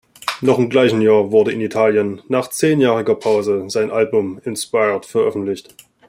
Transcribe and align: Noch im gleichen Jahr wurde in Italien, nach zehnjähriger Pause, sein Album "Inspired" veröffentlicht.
Noch 0.41 0.57
im 0.57 0.71
gleichen 0.71 0.99
Jahr 1.01 1.29
wurde 1.31 1.51
in 1.51 1.61
Italien, 1.61 2.23
nach 2.27 2.47
zehnjähriger 2.49 3.13
Pause, 3.13 3.65
sein 3.69 3.91
Album 3.91 4.41
"Inspired" 4.43 5.05
veröffentlicht. 5.05 5.75